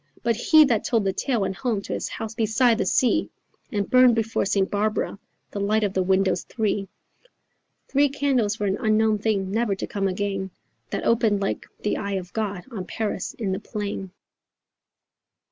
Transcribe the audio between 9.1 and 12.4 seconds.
thing, never to come again, That opened like the eye of